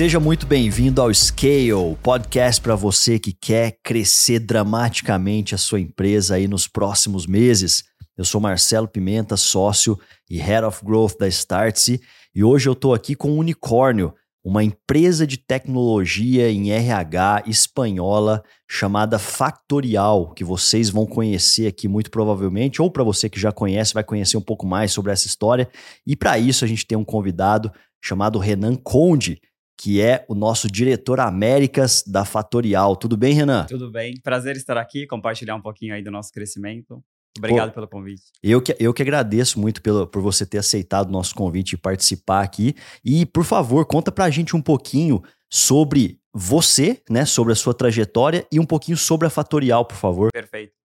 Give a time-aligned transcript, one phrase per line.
[0.00, 6.36] Seja muito bem-vindo ao Scale, podcast para você que quer crescer dramaticamente a sua empresa
[6.36, 7.84] aí nos próximos meses.
[8.16, 10.00] Eu sou Marcelo Pimenta, sócio
[10.30, 12.00] e Head of Growth da Startse,
[12.34, 18.42] e hoje eu estou aqui com o Unicórnio, uma empresa de tecnologia em RH espanhola
[18.66, 23.92] chamada Factorial, que vocês vão conhecer aqui muito provavelmente, ou para você que já conhece,
[23.92, 25.68] vai conhecer um pouco mais sobre essa história.
[26.06, 27.70] E para isso a gente tem um convidado
[28.02, 29.38] chamado Renan Conde,
[29.80, 32.94] que é o nosso diretor Américas da Fatorial.
[32.94, 33.64] Tudo bem, Renan?
[33.64, 34.12] Tudo bem.
[34.22, 37.02] Prazer estar aqui, compartilhar um pouquinho aí do nosso crescimento.
[37.38, 38.24] Obrigado Pô, pelo convite.
[38.42, 41.78] Eu que, eu que agradeço muito pelo, por você ter aceitado o nosso convite e
[41.78, 42.74] participar aqui.
[43.02, 47.24] E, por favor, conta pra gente um pouquinho sobre você, né?
[47.24, 50.28] Sobre a sua trajetória e um pouquinho sobre a Fatorial, por favor.
[50.30, 50.79] Perfeito.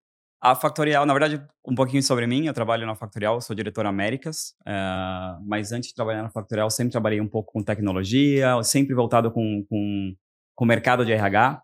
[0.45, 2.45] A Factorial, na verdade, um pouquinho sobre mim.
[2.45, 4.53] Eu trabalho na Factorial, sou diretor Américas.
[4.61, 9.31] Uh, mas antes de trabalhar na Factorial, sempre trabalhei um pouco com tecnologia, sempre voltado
[9.31, 10.13] com, com,
[10.53, 11.63] com o mercado de RH.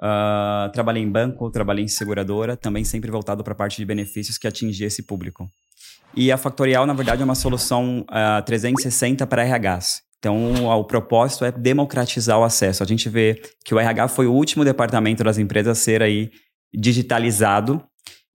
[0.00, 4.38] Uh, trabalhei em banco, trabalhei em seguradora, também sempre voltado para a parte de benefícios
[4.38, 5.46] que atingia esse público.
[6.16, 10.00] E a Factorial, na verdade, é uma solução uh, ah, 360 para RHs.
[10.18, 12.82] Então, o propósito é democratizar o acesso.
[12.82, 16.30] A gente vê que o RH foi o último departamento das empresas a ser aí
[16.72, 17.86] digitalizado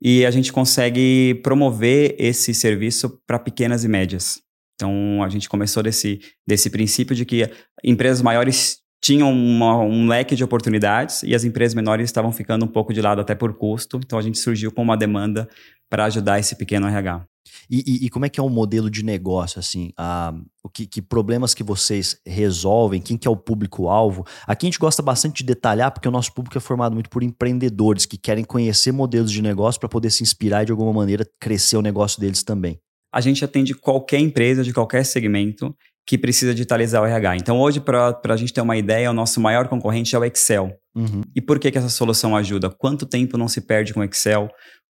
[0.01, 4.41] e a gente consegue promover esse serviço para pequenas e médias.
[4.75, 7.49] Então, a gente começou desse, desse princípio de que
[7.83, 12.67] empresas maiores tinham uma, um leque de oportunidades e as empresas menores estavam ficando um
[12.67, 13.99] pouco de lado até por custo.
[14.03, 15.47] Então a gente surgiu com uma demanda
[15.89, 17.25] para ajudar esse pequeno RH.
[17.69, 19.91] E, e, e, como é que é o modelo de negócio, assim?
[19.97, 23.01] Ah, o que, que, problemas que vocês resolvem?
[23.01, 24.25] Quem que é o público-alvo?
[24.45, 27.23] Aqui a gente gosta bastante de detalhar, porque o nosso público é formado muito por
[27.23, 31.27] empreendedores que querem conhecer modelos de negócio para poder se inspirar e, de alguma maneira,
[31.39, 32.79] crescer o negócio deles também.
[33.13, 35.75] A gente atende qualquer empresa de qualquer segmento
[36.09, 37.37] que precisa digitalizar o RH.
[37.37, 40.71] Então, hoje, para a gente ter uma ideia, o nosso maior concorrente é o Excel.
[40.95, 41.21] Uhum.
[41.35, 42.67] E por que, que essa solução ajuda?
[42.67, 44.49] Quanto tempo não se perde com Excel?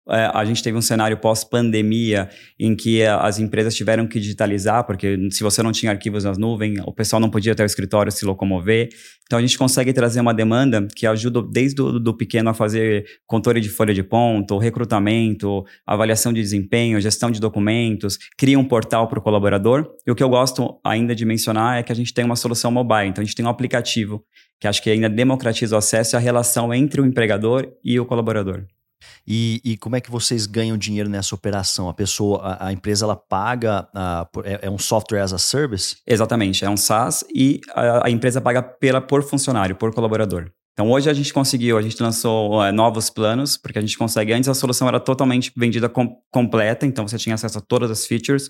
[0.10, 5.18] É, a gente teve um cenário pós-pandemia em que as empresas tiveram que digitalizar, porque
[5.32, 8.26] se você não tinha arquivos nas nuvens, o pessoal não podia até o escritório se
[8.26, 8.90] locomover.
[9.26, 13.06] Então a gente consegue trazer uma demanda que ajuda desde o do pequeno a fazer
[13.26, 19.08] controle de folha de ponto, recrutamento, avaliação de desempenho, gestão de documentos, cria um portal
[19.10, 19.90] para o colaborador.
[20.06, 22.72] E o que eu gosto ainda de mencionar é que a gente tem uma solução
[22.72, 24.24] mobile, então a gente tem um aplicativo
[24.60, 28.66] que acho que ainda democratiza o acesso à relação entre o empregador e o colaborador.
[29.28, 31.90] E, e, como é que vocês ganham dinheiro nessa operação?
[31.90, 35.98] A pessoa, a, a empresa, ela paga, a, é, é, um software as a service?
[36.06, 40.50] Exatamente, é um SaaS e a, a, empresa paga pela, por funcionário, por colaborador.
[40.74, 44.32] Então hoje a gente conseguiu, a gente lançou é, novos planos, porque a gente consegue,
[44.32, 48.06] antes a solução era totalmente vendida com, completa, então você tinha acesso a todas as
[48.06, 48.50] features.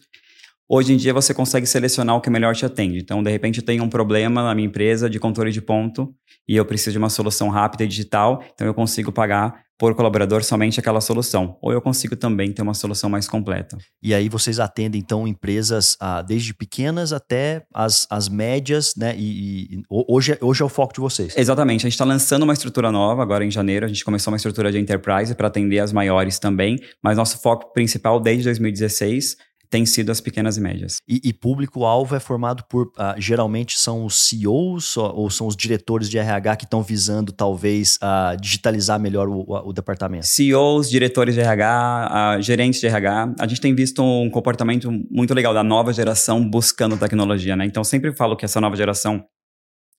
[0.69, 2.99] Hoje em dia você consegue selecionar o que melhor te atende.
[2.99, 6.13] Então, de repente, eu tenho um problema na minha empresa de controle de ponto
[6.45, 10.43] e eu preciso de uma solução rápida e digital, então eu consigo pagar por colaborador
[10.43, 11.57] somente aquela solução.
[11.61, 13.77] Ou eu consigo também ter uma solução mais completa.
[14.01, 19.15] E aí vocês atendem, então, empresas ah, desde pequenas até as, as médias, né?
[19.17, 21.37] E, e, hoje, é, hoje é o foco de vocês.
[21.37, 21.81] Exatamente.
[21.81, 23.85] A gente está lançando uma estrutura nova agora em janeiro.
[23.85, 26.79] A gente começou uma estrutura de enterprise para atender as maiores também.
[27.03, 29.37] Mas nosso foco principal desde 2016
[29.69, 30.97] tem sido as pequenas e médias.
[31.07, 35.55] E, e público-alvo é formado por, uh, geralmente são os CEOs ou, ou, são os
[35.55, 40.25] diretores de RH que estão visando talvez uh, digitalizar melhor o, o, departamento?
[40.25, 43.35] CEOs, diretores de RH, uh, gerentes de RH.
[43.39, 47.65] A gente tem visto um comportamento muito legal da nova geração buscando tecnologia, né?
[47.65, 49.25] Então sempre falo que essa nova geração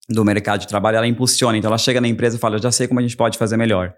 [0.08, 1.58] do mercado de trabalho, ela impulsiona.
[1.58, 3.56] Então ela chega na empresa e fala, eu já sei como a gente pode fazer
[3.56, 3.94] melhor.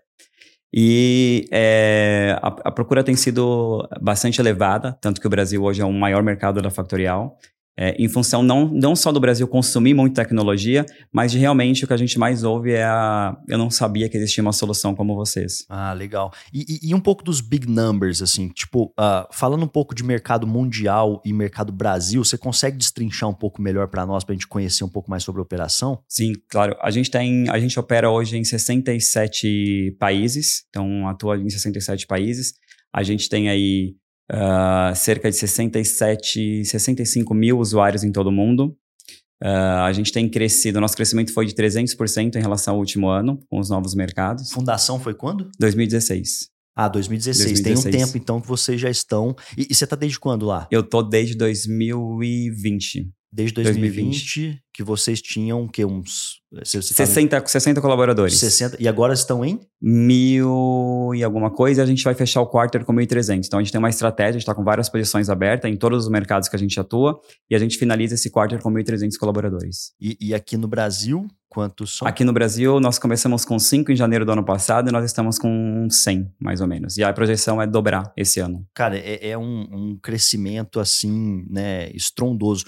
[0.72, 5.84] E é, a, a, procura tem sido bastante elevada, tanto que o Brasil hoje é
[5.84, 7.36] o maior mercado da Factorial
[7.76, 11.86] é, em função não, não só do Brasil consumir muita tecnologia, mas de realmente o
[11.86, 13.36] que a gente mais ouve é a.
[13.48, 15.64] Eu não sabia que existia uma solução como vocês.
[15.68, 16.32] Ah, legal.
[16.52, 20.04] E, e, e um pouco dos big numbers, assim, tipo, uh, falando um pouco de
[20.04, 24.36] mercado mundial e mercado Brasil, você consegue destrinchar um pouco melhor para nós, para a
[24.36, 26.02] gente conhecer um pouco mais sobre a operação?
[26.08, 26.76] Sim, claro.
[26.82, 27.48] A gente tem.
[27.48, 32.54] A gente opera hoje em 67 países, então atua em 67 países.
[32.92, 33.94] A gente tem aí
[34.30, 38.76] uh, cerca de 67, 65 mil usuários em todo o mundo.
[39.42, 43.40] Uh, a gente tem crescido, nosso crescimento foi de 300% em relação ao último ano,
[43.48, 44.50] com os novos mercados.
[44.52, 45.50] Fundação foi quando?
[45.58, 46.50] 2016.
[46.76, 47.62] Ah, 2016.
[47.62, 47.82] 2016.
[47.82, 49.34] Tem um tempo, então, que vocês já estão.
[49.56, 50.68] E, e você está desde quando lá?
[50.70, 53.10] Eu tô desde 2020.
[53.32, 58.38] Desde 2020, 2020, que vocês tinham que uns você, você 60, 60 colaboradores.
[58.38, 61.82] 60 e agora estão em mil e alguma coisa.
[61.82, 63.46] A gente vai fechar o quarter com 1.300.
[63.46, 66.04] Então a gente tem uma estratégia, a gente está com várias posições abertas em todos
[66.04, 69.92] os mercados que a gente atua e a gente finaliza esse quarter com 1.300 colaboradores.
[70.00, 72.06] E, e aqui no Brasil Quantos são?
[72.06, 75.36] Aqui no Brasil, nós começamos com 5 em janeiro do ano passado e nós estamos
[75.36, 76.96] com 100, mais ou menos.
[76.96, 78.64] E a projeção é dobrar esse ano.
[78.72, 82.64] Cara, é, é um, um, crescimento, assim, né, estrondoso.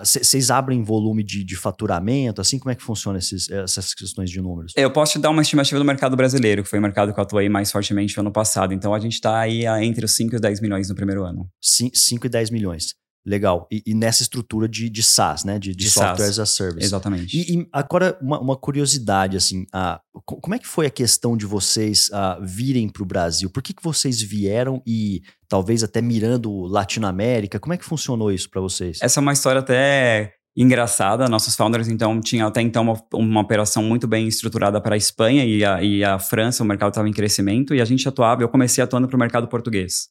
[0.00, 2.58] Vocês ah, abrem volume de, de, faturamento, assim?
[2.58, 4.72] Como é que funciona esses, essas questões de números?
[4.76, 7.22] Eu posso te dar uma estimativa do mercado brasileiro, que foi o mercado que eu
[7.22, 8.72] atuei mais fortemente no ano passado.
[8.72, 11.48] Então, a gente está aí entre os 5 e os 10 milhões no primeiro ano.
[11.60, 12.94] 5 e 10 milhões.
[13.26, 13.66] Legal.
[13.72, 15.58] E, e, nessa estrutura de, de SaaS, né?
[15.58, 16.38] De, de, de software SaaS.
[16.38, 16.86] as a service.
[16.86, 17.36] Exatamente.
[17.36, 21.44] E, e agora, uma, uma, curiosidade, assim, uh, como é que foi a questão de
[21.44, 23.50] vocês uh, virem para o Brasil?
[23.50, 27.58] Por que, que vocês vieram e talvez até mirando Latinoamérica?
[27.58, 28.98] Como é que funcionou isso para vocês?
[29.02, 31.28] Essa é uma história até engraçada.
[31.28, 35.44] Nossos founders, então, tinham até então uma, uma operação muito bem estruturada para a Espanha
[35.44, 38.48] e a, e a França, o mercado estava em crescimento, e a gente atuava, eu
[38.48, 40.08] comecei atuando para o mercado português.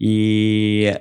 [0.00, 0.92] E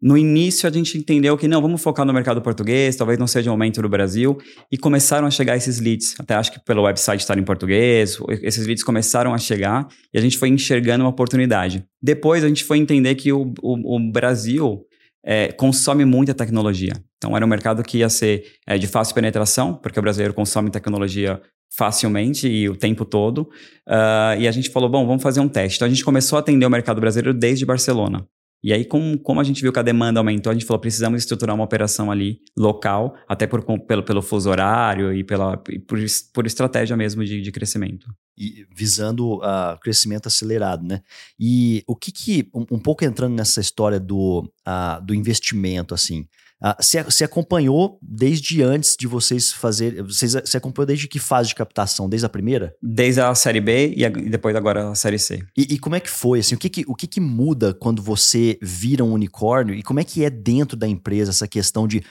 [0.00, 3.50] no início, a gente entendeu que não, vamos focar no mercado português, talvez não seja
[3.50, 4.38] o momento do Brasil,
[4.72, 6.14] e começaram a chegar esses leads.
[6.18, 10.20] Até acho que pelo website estar em português, esses leads começaram a chegar e a
[10.22, 11.84] gente foi enxergando uma oportunidade.
[12.02, 14.86] Depois, a gente foi entender que o, o, o Brasil
[15.24, 16.92] é, consome muita tecnologia.
[17.16, 20.70] Então, era um mercado que ia ser é, de fácil penetração, porque o brasileiro consome
[20.70, 21.40] tecnologia
[21.72, 23.42] facilmente e o tempo todo.
[23.86, 25.76] Uh, e a gente falou, bom, vamos fazer um teste.
[25.76, 28.26] Então, a gente começou a atender o mercado brasileiro desde Barcelona.
[28.62, 31.22] E aí, como, como a gente viu que a demanda aumentou, a gente falou, precisamos
[31.22, 35.98] estruturar uma operação ali local, até por, pelo, pelo fuso horário e pela, por,
[36.32, 38.06] por estratégia mesmo de, de crescimento.
[38.36, 41.00] E visando uh, crescimento acelerado, né?
[41.38, 46.26] E o que que, um, um pouco entrando nessa história do, uh, do investimento, assim,
[46.62, 50.02] Uh, você, você acompanhou desde antes de vocês fazer.
[50.02, 52.08] Vocês, você acompanhou desde que fase de captação?
[52.08, 52.74] Desde a primeira?
[52.82, 55.42] Desde a série B e, a, e depois agora a série C.
[55.56, 56.40] E, e, como é que foi?
[56.40, 59.74] Assim, o que, que, o que, que muda quando você vira um unicórnio?
[59.74, 62.02] E como é que é dentro da empresa essa questão de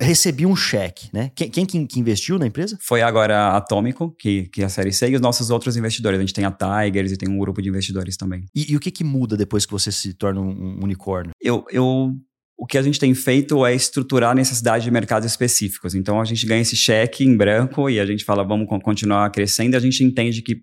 [0.00, 1.30] recebi um cheque, né?
[1.34, 2.78] Quem, quem que investiu na empresa?
[2.80, 6.18] Foi agora a Atômico, que, que é a série C, e os nossos outros investidores.
[6.18, 8.46] A gente tem a Tigers e tem um grupo de investidores também.
[8.54, 11.32] E, e o que, que muda depois que você se torna um, um unicórnio?
[11.40, 12.14] Eu, eu
[12.58, 15.94] o que a gente tem feito é estruturar a necessidade de mercados específicos.
[15.94, 19.76] Então a gente ganha esse cheque em branco e a gente fala vamos continuar crescendo.
[19.76, 20.60] A gente entende que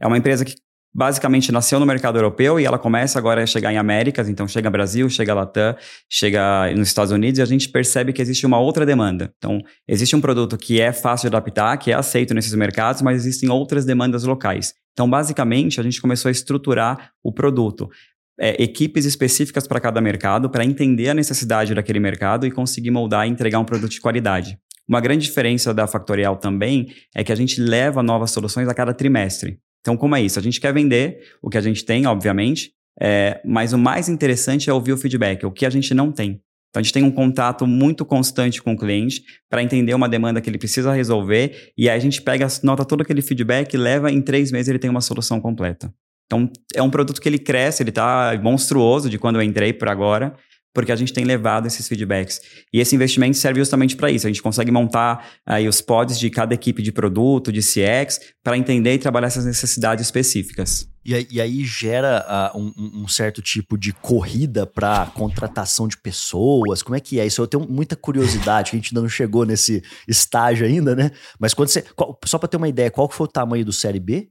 [0.00, 0.54] é uma empresa que
[0.94, 4.70] basicamente nasceu no mercado europeu e ela começa agora a chegar em Américas, então chega
[4.70, 5.74] Brasil, chega Latam,
[6.08, 9.32] chega nos Estados Unidos e a gente percebe que existe uma outra demanda.
[9.36, 9.58] Então,
[9.88, 13.50] existe um produto que é fácil de adaptar, que é aceito nesses mercados, mas existem
[13.50, 14.72] outras demandas locais.
[14.92, 17.90] Então, basicamente, a gente começou a estruturar o produto
[18.38, 23.26] é, equipes específicas para cada mercado, para entender a necessidade daquele mercado e conseguir moldar
[23.26, 24.58] e entregar um produto de qualidade.
[24.88, 28.92] Uma grande diferença da Factorial também é que a gente leva novas soluções a cada
[28.92, 29.58] trimestre.
[29.80, 30.38] Então, como é isso?
[30.38, 34.68] A gente quer vender o que a gente tem, obviamente, é, mas o mais interessante
[34.68, 36.40] é ouvir o feedback, o que a gente não tem.
[36.70, 40.40] Então, a gente tem um contato muito constante com o cliente para entender uma demanda
[40.40, 44.10] que ele precisa resolver e aí a gente pega, nota todo aquele feedback e leva
[44.10, 45.92] em três meses ele tem uma solução completa.
[46.26, 49.88] Então, é um produto que ele cresce, ele está monstruoso de quando eu entrei por
[49.88, 50.34] agora,
[50.74, 52.40] porque a gente tem levado esses feedbacks.
[52.72, 54.26] E esse investimento serve justamente para isso.
[54.26, 58.58] A gente consegue montar aí os pods de cada equipe de produto, de CX, para
[58.58, 60.88] entender e trabalhar essas necessidades específicas.
[61.04, 65.98] E aí, e aí gera uh, um, um, certo tipo de corrida para contratação de
[65.98, 66.82] pessoas?
[66.82, 67.42] Como é que é isso?
[67.42, 71.10] Eu tenho muita curiosidade, que a gente ainda não chegou nesse estágio ainda, né?
[71.38, 71.82] Mas quando você.
[71.94, 74.30] Qual, só para ter uma ideia, qual foi o tamanho do Série B?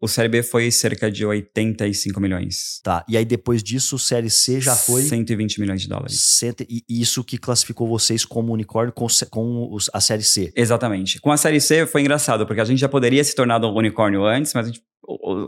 [0.00, 2.80] O Série B foi cerca de 85 milhões.
[2.82, 3.04] Tá.
[3.08, 5.02] E aí depois disso, o Série C já foi.
[5.02, 6.20] 120 milhões de dólares.
[6.20, 6.64] Cento...
[6.68, 10.52] E isso que classificou vocês como unicórnio com, com a Série C.
[10.54, 11.20] Exatamente.
[11.20, 14.24] Com a Série C foi engraçado, porque a gente já poderia se tornar um unicórnio
[14.24, 14.82] antes, mas a gente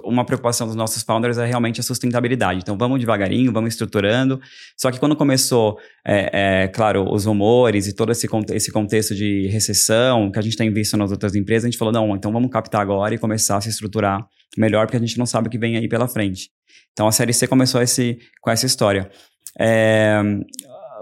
[0.05, 2.61] uma preocupação dos nossos founders é realmente a sustentabilidade.
[2.61, 4.41] Então, vamos devagarinho, vamos estruturando.
[4.77, 9.47] Só que quando começou, é, é, claro, os rumores e todo esse, esse contexto de
[9.49, 12.51] recessão que a gente tem visto nas outras empresas, a gente falou, não, então vamos
[12.51, 15.59] captar agora e começar a se estruturar melhor, porque a gente não sabe o que
[15.59, 16.51] vem aí pela frente.
[16.93, 19.11] Então, a Série C começou esse, com essa história.
[19.59, 20.21] É,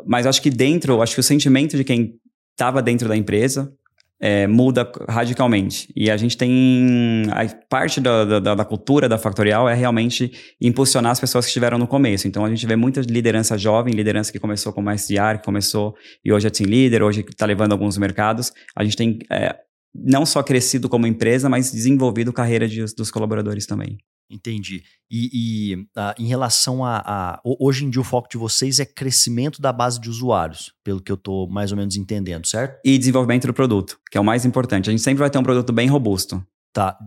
[0.07, 2.15] mas acho que dentro, acho que o sentimento de quem
[2.53, 3.73] estava dentro da empresa,
[4.21, 5.93] é, muda radicalmente.
[5.95, 7.27] E a gente tem.
[7.31, 11.79] A parte da, da, da, cultura da Factorial é realmente impulsionar as pessoas que estiveram
[11.79, 12.27] no começo.
[12.29, 15.95] Então a gente vê muita liderança jovem, liderança que começou como SDR, que começou
[16.25, 18.53] e hoje é team leader, hoje está levando alguns mercados.
[18.77, 19.19] A gente tem.
[19.31, 19.57] É,
[19.95, 23.99] não só crescido como empresa, mas desenvolvido carreira de, dos colaboradores também.
[24.31, 24.83] Entendi.
[25.11, 28.85] E, e uh, em relação a, a, Hoje em dia, o foco de vocês é
[28.85, 32.81] crescimento da base de usuários, pelo que eu estou mais ou menos entendendo, certo?
[32.85, 34.89] E desenvolvimento do produto, que é o mais importante.
[34.89, 36.45] A gente sempre vai ter um produto bem robusto.
[36.73, 36.99] Tá.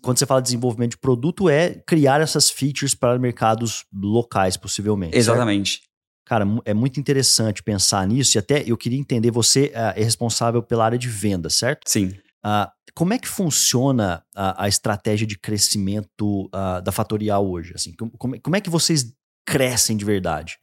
[0.00, 5.16] Quando você fala de desenvolvimento de produto, é criar essas features para mercados locais, possivelmente.
[5.16, 5.78] Exatamente.
[5.78, 5.86] Certo?
[6.24, 10.62] Cara, é muito interessante pensar nisso e até eu queria entender, você uh, é responsável
[10.62, 11.82] pela área de venda, certo?
[11.86, 12.12] Sim.
[12.46, 17.72] Uh, como é que funciona a, a estratégia de crescimento uh, da Fatorial hoje?
[17.74, 19.12] Assim, como, como é que vocês
[19.44, 20.54] crescem de verdade?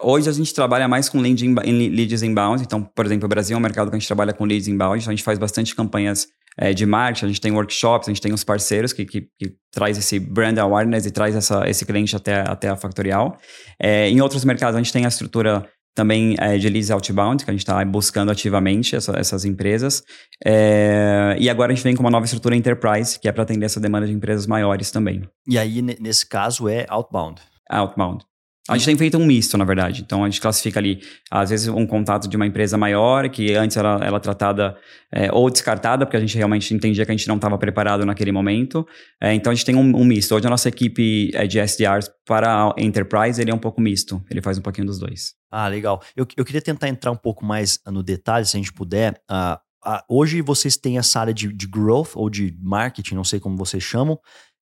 [0.00, 1.54] Hoje a gente trabalha mais com lead in,
[1.88, 2.62] leads inbound.
[2.62, 5.02] Então, por exemplo, o Brasil é um mercado que a gente trabalha com leads inbound.
[5.02, 8.20] Então, a gente faz bastante campanhas é, de marketing, a gente tem workshops, a gente
[8.20, 12.14] tem os parceiros que, que, que traz esse brand awareness e traz essa, esse cliente
[12.14, 13.36] até, até a Factorial.
[13.80, 17.50] É, em outros mercados, a gente tem a estrutura também é, de leads outbound, que
[17.50, 20.02] a gente está buscando ativamente essa, essas empresas.
[20.44, 23.66] É, e agora a gente vem com uma nova estrutura enterprise, que é para atender
[23.66, 25.22] essa demanda de empresas maiores também.
[25.46, 27.40] E aí, nesse caso, é outbound?
[27.70, 28.24] Outbound.
[28.66, 30.00] A gente tem feito um misto, na verdade.
[30.00, 33.76] Então, a gente classifica ali, às vezes, um contato de uma empresa maior, que antes
[33.76, 34.74] era, era tratada
[35.12, 38.32] é, ou descartada, porque a gente realmente entendia que a gente não estava preparado naquele
[38.32, 38.86] momento.
[39.20, 40.34] É, então, a gente tem um, um, misto.
[40.34, 44.24] Hoje, a nossa equipe é, de SDRs para a Enterprise, ele é um pouco misto.
[44.30, 45.34] Ele faz um pouquinho dos dois.
[45.50, 46.02] Ah, legal.
[46.16, 49.20] Eu, eu queria tentar entrar um pouco mais no detalhe, se a gente puder.
[49.30, 49.56] Uh,
[49.86, 53.58] uh, hoje, vocês têm essa área de, de growth ou de marketing, não sei como
[53.58, 54.18] vocês chamam.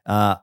[0.08, 0.36] Uh,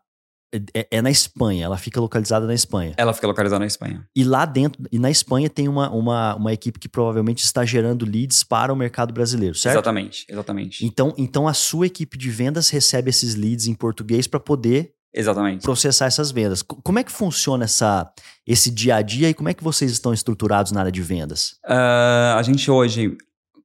[0.74, 2.94] é, é, na Espanha, ela fica localizada na Espanha.
[2.98, 4.06] Ela fica localizada na Espanha.
[4.16, 8.06] E lá dentro, e na Espanha tem uma, uma, uma equipe que provavelmente está gerando
[8.06, 9.76] leads para o mercado brasileiro, certo?
[9.76, 10.86] Exatamente, exatamente.
[10.86, 15.64] Então, então a sua equipe de vendas recebe esses leads em português para poder Exatamente.
[15.64, 16.62] processar essas vendas.
[16.62, 18.12] Como é que funciona essa,
[18.46, 21.56] esse dia a dia e como é que vocês estão estruturados na área de vendas?
[21.66, 23.18] Uh, a gente hoje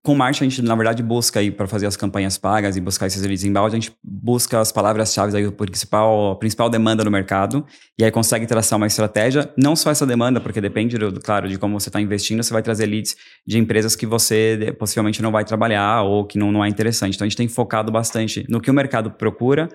[0.04, 3.06] com marketing, a gente, na verdade, busca aí para fazer as campanhas pagas e buscar
[3.06, 7.64] esses leads inbound, a gente busca as palavras-chave aí, principal, a principal demanda no mercado,
[7.98, 11.58] e aí consegue traçar uma estratégia, não só essa demanda, porque depende, do, claro, de
[11.58, 15.42] como você está investindo, você vai trazer leads de empresas que você possivelmente não vai
[15.42, 17.14] trabalhar ou que não, não é interessante.
[17.14, 19.70] Então, a gente tem focado bastante no que o mercado procura,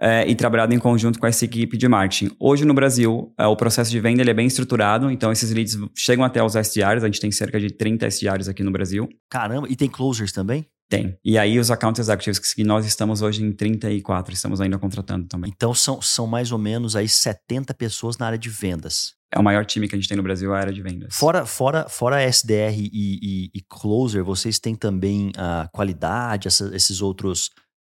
[0.00, 2.34] é, e trabalhado em conjunto com essa equipe de marketing.
[2.38, 5.78] Hoje no Brasil, é, o processo de venda ele é bem estruturado, então esses leads
[5.96, 9.08] chegam até os SDRs, a gente tem cerca de 30 SDRs aqui no Brasil.
[9.30, 10.66] Caramba, e tem closers também?
[10.88, 11.16] Tem.
[11.24, 15.50] E aí os account executives, que nós estamos hoje em 34, estamos ainda contratando também.
[15.54, 19.14] Então são, são mais ou menos aí 70 pessoas na área de vendas.
[19.32, 21.16] É o maior time que a gente tem no Brasil, a área de vendas.
[21.16, 27.00] Fora, fora, fora SDR e, e, e closer, vocês têm também a qualidade, essa, esses
[27.00, 27.50] outros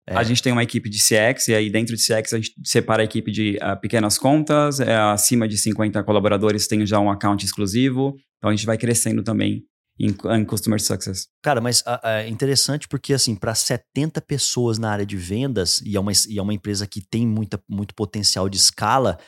[0.06, 0.14] é.
[0.14, 3.02] A gente tem uma equipe de CX, e aí dentro de CX a gente separa
[3.02, 7.44] a equipe de uh, pequenas contas, é, acima de 50 colaboradores tem já um account
[7.44, 9.62] exclusivo, então a gente vai crescendo também
[9.98, 11.28] em, em Customer Success.
[11.42, 15.96] Cara, mas uh, é interessante porque, assim, para 70 pessoas na área de vendas, e
[15.96, 19.18] é uma, e é uma empresa que tem muita, muito potencial de escala,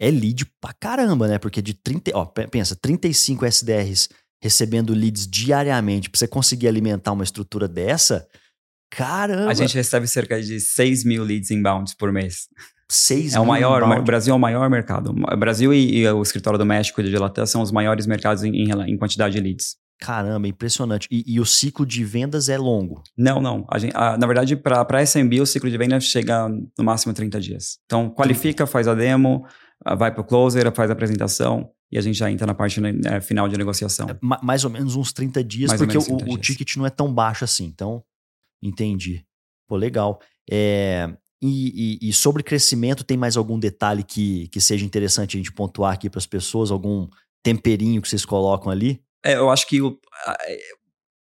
[0.00, 1.38] é lead pra caramba, né?
[1.38, 4.08] Porque de 30, ó, pensa, 35 SDRs
[4.42, 8.26] recebendo leads diariamente, pra você conseguir alimentar uma estrutura dessa,
[8.94, 9.50] Caramba!
[9.50, 12.48] A gente recebe cerca de 6 mil leads inbound por mês.
[12.90, 14.00] 6 é o maior, inbound.
[14.02, 15.10] o Brasil é o maior mercado.
[15.10, 18.44] O Brasil e, e, o escritório do México e de Latam são os maiores mercados
[18.44, 19.76] em, em, quantidade de leads.
[19.98, 21.08] Caramba, impressionante.
[21.10, 23.02] E, e, o ciclo de vendas é longo?
[23.16, 23.64] Não, não.
[23.70, 27.40] A gente, a, na verdade, para SMB, o ciclo de vendas chega no máximo 30
[27.40, 27.78] dias.
[27.86, 29.46] Então, qualifica, faz a demo,
[29.96, 32.92] vai para o closer, faz a apresentação e a gente já entra na parte né,
[33.04, 34.06] é, final de negociação.
[34.42, 36.36] Mais ou menos uns 30 dias, mais porque 30 o, dias.
[36.36, 37.64] o ticket não é tão baixo assim.
[37.64, 38.02] Então,
[38.62, 39.24] Entendi.
[39.68, 40.20] Pô, legal.
[40.50, 41.08] É,
[41.42, 45.52] e, e, e, sobre crescimento, tem mais algum detalhe que, que seja interessante a gente
[45.52, 46.70] pontuar aqui para as pessoas?
[46.70, 47.08] Algum
[47.42, 49.02] temperinho que vocês colocam ali?
[49.24, 49.98] É, eu acho que o,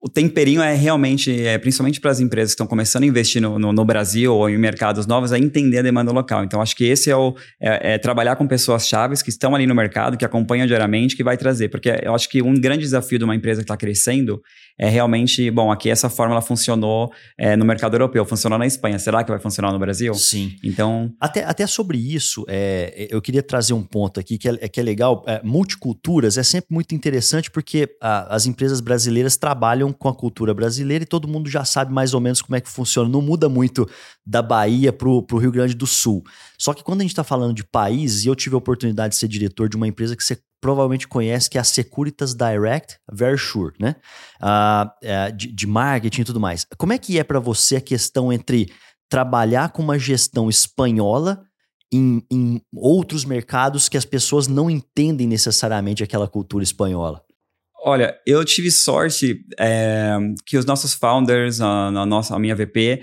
[0.04, 3.60] o temperinho é realmente, é, principalmente para as empresas que estão começando a investir no,
[3.60, 6.44] no, no, Brasil ou em mercados novos, é entender a demanda local.
[6.44, 9.68] Então, acho que esse é o é, é trabalhar com pessoas chaves que estão ali
[9.68, 11.70] no mercado, que acompanham diariamente, que vai trazer.
[11.70, 14.42] Porque eu acho que um grande desafio de uma empresa que está crescendo
[14.80, 18.98] é realmente, bom, aqui essa fórmula funcionou é, no mercado europeu, funcionou na Espanha.
[18.98, 20.16] Será que vai funcionar no Brasil?
[20.16, 20.56] Sim.
[20.64, 21.14] Então.
[21.20, 24.84] Até, até sobre isso, é, eu queria trazer um ponto aqui que é, que é
[24.84, 25.24] legal.
[25.28, 30.54] É, multiculturas é sempre muito interessante porque a, as empresas brasileiras trabalham com a cultura
[30.54, 33.10] brasileira e todo mundo já sabe mais ou menos como é que funciona.
[33.10, 33.90] Não muda muito
[34.26, 36.24] da Bahia para o Rio Grande do Sul.
[36.58, 39.20] Só que quando a gente está falando de país, e eu tive a oportunidade de
[39.20, 43.74] ser diretor de uma empresa que você provavelmente conhece, que é a Securitas Direct Versure,
[43.80, 43.96] né?
[44.40, 46.66] Uh, de, de marketing e tudo mais.
[46.78, 48.72] Como é que é para você a questão entre
[49.10, 51.44] trabalhar com uma gestão espanhola
[51.92, 57.22] em, em, outros mercados que as pessoas não entendem necessariamente aquela cultura espanhola?
[57.84, 63.02] Olha, eu tive sorte é, que os nossos founders, a, a, nossa, a minha VP,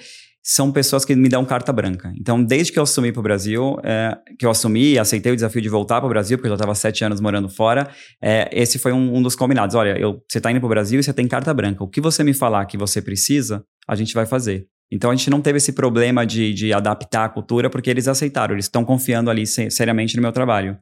[0.50, 2.12] são pessoas que me dão carta branca.
[2.18, 5.34] Então, desde que eu assumi para o Brasil, é, que eu assumi e aceitei o
[5.34, 7.90] desafio de voltar para o Brasil, porque eu já estava sete anos morando fora,
[8.22, 9.74] é, esse foi um, um, dos combinados.
[9.74, 11.82] Olha, eu, você está indo para o Brasil e você tem carta branca.
[11.84, 14.66] O que você me falar que você precisa, a gente vai fazer.
[14.90, 18.54] Então a gente não teve esse problema de, de adaptar a cultura porque eles aceitaram,
[18.54, 20.78] eles estão confiando ali seriamente no meu trabalho.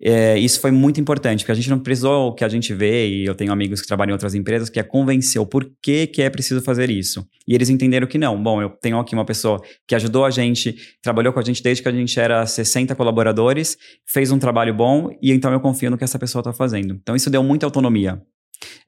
[0.00, 3.08] É, isso foi muito importante, porque a gente não precisou o que a gente vê,
[3.08, 6.20] e eu tenho amigos que trabalham em outras empresas, que é convencer o porquê que
[6.20, 7.26] é preciso fazer isso.
[7.46, 8.40] E eles entenderam que não.
[8.42, 11.82] Bom, eu tenho aqui uma pessoa que ajudou a gente, trabalhou com a gente desde
[11.82, 15.96] que a gente era 60 colaboradores, fez um trabalho bom, e então eu confio no
[15.96, 16.94] que essa pessoa está fazendo.
[17.00, 18.20] Então isso deu muita autonomia.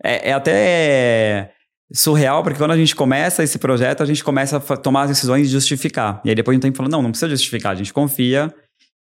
[0.02, 1.52] É, é até
[1.92, 5.46] surreal, porque quando a gente começa esse projeto, a gente começa a tomar as decisões
[5.46, 6.20] de justificar.
[6.24, 8.52] E aí depois a gente tem que falar, não, não precisa justificar, a gente confia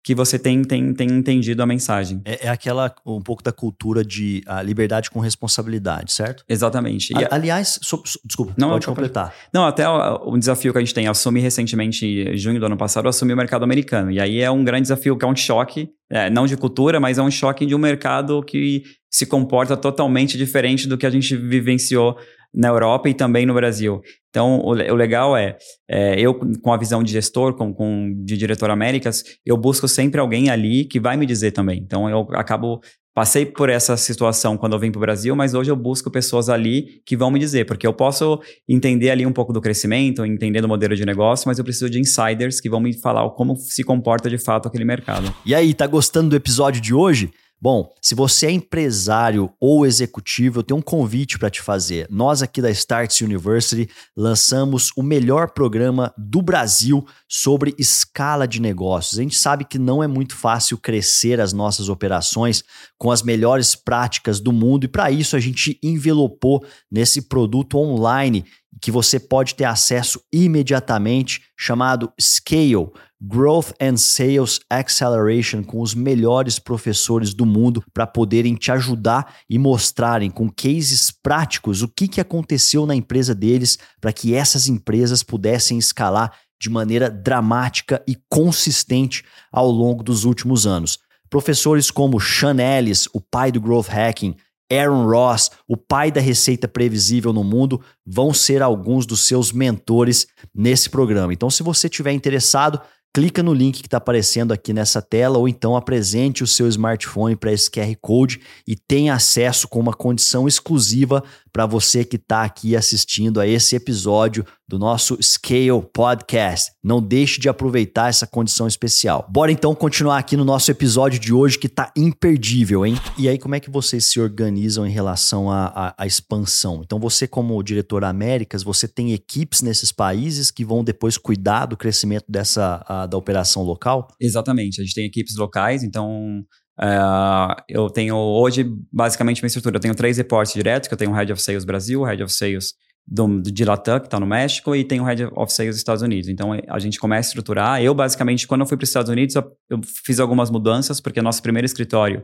[0.05, 2.21] que você tem, tem, tem entendido a mensagem.
[2.23, 6.45] É, é aquela, um pouco da cultura de a liberdade com responsabilidade, certo?
[6.47, 7.11] Exatamente.
[7.17, 9.33] A, aliás, so, so, desculpa, não, pode completar.
[9.51, 12.77] Não, até o, o, desafio que a gente tem, assumi recentemente, em junho do ano
[12.77, 14.11] passado, assumi o mercado americano.
[14.11, 17.17] E aí é um grande desafio, que é um choque, é, não de cultura, mas
[17.17, 21.35] é um choque de um mercado que se comporta totalmente diferente do que a gente
[21.35, 22.15] vivenciou
[22.55, 24.01] na Europa e também no Brasil.
[24.29, 25.57] Então, o, o legal é,
[25.89, 30.19] é, eu com a visão de gestor, com, com, de diretor Américas, eu busco sempre
[30.19, 31.79] alguém ali que vai me dizer também.
[31.79, 32.81] Então, eu acabo
[33.15, 36.49] passei por essa situação quando eu vim para o Brasil, mas hoje eu busco pessoas
[36.49, 40.59] ali que vão me dizer, porque eu posso entender ali um pouco do crescimento, entender
[40.59, 43.85] do modelo de negócio, mas eu preciso de insiders que vão me falar como se
[43.85, 45.33] comporta de fato aquele mercado.
[45.45, 47.31] E aí, tá gostando do episódio de hoje?
[47.65, 52.05] Bom, se você é empresário ou executivo, eu tenho um convite para te fazer.
[52.11, 59.17] Nós aqui da Starts University lançamos o melhor programa do Brasil sobre escala de negócios.
[59.17, 62.63] A gente sabe que não é muito fácil crescer as nossas operações
[62.99, 68.45] com as melhores práticas do mundo e para isso a gente envelopou nesse produto online
[68.81, 72.91] que você pode ter acesso imediatamente, chamado Scale
[73.21, 79.57] Growth and Sales Acceleration com os melhores professores do mundo para poderem te ajudar e
[79.57, 85.23] mostrarem com cases práticos o que, que aconteceu na empresa deles para que essas empresas
[85.23, 90.99] pudessem escalar de maneira dramática e consistente ao longo dos últimos anos.
[91.29, 94.35] Professores como Sean Ellis, o pai do Growth Hacking,
[94.71, 100.27] Aaron Ross, o pai da receita previsível no mundo, vão ser alguns dos seus mentores
[100.53, 101.33] nesse programa.
[101.33, 102.81] Então, se você estiver interessado,
[103.15, 107.33] clica no link que está aparecendo aqui nessa tela ou então apresente o seu smartphone
[107.33, 111.23] para esse QR Code e tenha acesso com uma condição exclusiva
[111.53, 116.71] para você que está aqui assistindo a esse episódio do nosso Scale Podcast.
[116.83, 119.27] Não deixe de aproveitar essa condição especial.
[119.29, 122.95] Bora então continuar aqui no nosso episódio de hoje que tá imperdível, hein?
[123.17, 126.81] E aí, como é que vocês se organizam em relação à, expansão?
[126.83, 131.77] Então, você, como diretor Américas, você tem equipes nesses países que vão depois cuidar do
[131.77, 134.07] crescimento dessa a, da operação local?
[134.19, 134.81] Exatamente.
[134.81, 136.43] A gente tem equipes locais, então
[136.77, 139.77] Uh, eu tenho hoje basicamente uma estrutura.
[139.77, 142.33] Eu tenho três reportes diretos, que eu tenho o Head of Sales Brasil, Head of
[142.33, 142.73] Sales
[143.07, 146.01] do, de Latam, que está no México, e tem o Head of Sales dos Estados
[146.01, 146.29] Unidos.
[146.29, 147.81] Então a gente começa a estruturar.
[147.81, 151.21] Eu, basicamente, quando eu fui para os Estados Unidos, eu, eu, fiz algumas mudanças, porque
[151.21, 152.23] nosso primeiro escritório,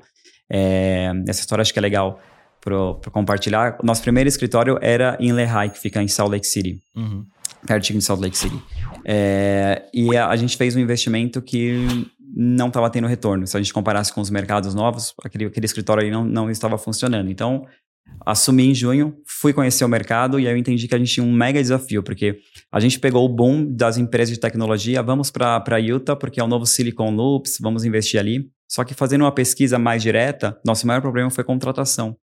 [0.49, 2.19] é, essa história acho que é legal
[2.59, 3.77] para compartilhar.
[3.83, 6.81] Nosso primeiro escritório era em Lehigh, que fica em Salt Lake City.
[6.95, 7.25] Uhum.
[7.65, 8.59] Pertinho de Salt Lake City.
[9.05, 13.45] É, e a, a, gente fez um investimento que não estava tendo retorno.
[13.45, 16.77] Se a gente comparasse com os mercados novos, aquele, aquele escritório aí não, não estava
[16.77, 17.29] funcionando.
[17.29, 17.67] Então,
[18.25, 21.25] assumi em junho, fui conhecer o mercado e aí eu entendi que a gente tinha
[21.25, 22.39] um mega desafio, porque
[22.71, 26.47] a gente pegou o boom das empresas de tecnologia, vamos para Utah, porque é o
[26.47, 28.49] novo Silicon Loops, vamos investir ali.
[28.67, 32.15] Só que fazendo uma pesquisa mais direta, nosso maior problema foi contratação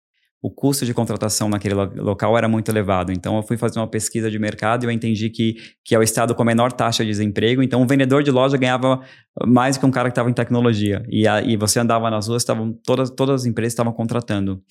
[0.42, 3.10] o custo de contratação naquele local era muito elevado.
[3.10, 6.02] Então, eu fui fazer uma pesquisa de mercado e eu entendi que, que é o
[6.02, 7.62] estado com a menor taxa de desemprego.
[7.62, 9.00] Então, um vendedor de loja ganhava
[9.46, 11.02] mais que um cara que estava em tecnologia.
[11.08, 14.62] E, a, e você andava nas ruas, estavam, todas, todas as empresas estavam contratando.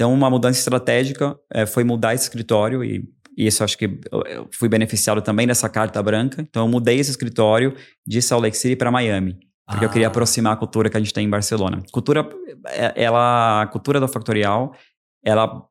[0.00, 4.48] Então, uma mudança estratégica é, foi mudar esse escritório e e isso acho que eu
[4.52, 6.42] fui beneficiado também dessa carta branca.
[6.42, 7.74] Então, eu mudei esse escritório
[8.06, 9.38] de Salt Lake City para Miami.
[9.66, 9.86] Porque ah.
[9.86, 10.10] eu queria ah.
[10.10, 11.80] aproximar a cultura que a gente tem em Barcelona.
[11.92, 12.28] Cultura,
[12.66, 14.74] é, ela, a cultura da Factorial,
[15.24, 15.64] ela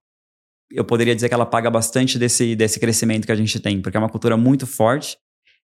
[0.72, 3.98] eu poderia dizer que ela paga bastante desse, desse crescimento que a gente tem, porque
[3.98, 5.18] é uma cultura muito forte.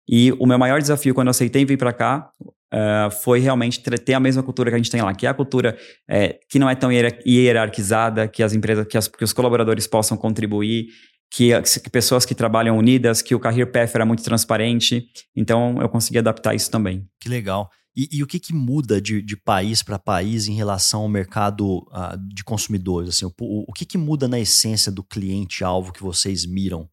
[0.09, 2.29] E o meu maior desafio quando eu aceitei vir para cá
[2.73, 5.33] uh, foi realmente ter a mesma cultura que a gente tem lá, que é a
[5.33, 5.77] cultura
[6.09, 10.17] é, que não é tão hierarquizada, que as empresas, que, as, que os colaboradores possam
[10.17, 10.87] contribuir,
[11.31, 15.05] que, que, pessoas que trabalham unidas, que o career path era muito transparente.
[15.35, 17.07] Então eu consegui adaptar isso também.
[17.19, 17.69] Que legal.
[17.95, 21.77] E, e, o que, que muda de, de país para país em relação ao mercado
[21.91, 23.09] uh, de consumidores?
[23.09, 26.89] Assim, o, o, que, que muda na essência do cliente-alvo que vocês miram?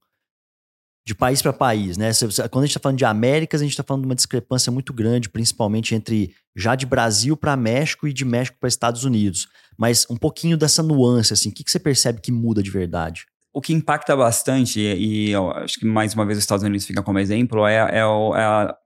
[1.07, 2.11] De país para país, né?
[2.51, 4.93] Quando a gente está falando de Américas, a gente está falando de uma discrepância muito
[4.93, 9.49] grande, principalmente entre já de Brasil para México e de México para Estados Unidos.
[9.79, 13.25] Mas um pouquinho dessa nuance, assim, o que, que você percebe que muda de verdade?
[13.53, 17.19] O que impacta bastante, e, acho que mais uma vez os Estados Unidos fica como
[17.19, 18.77] exemplo, é, é, é a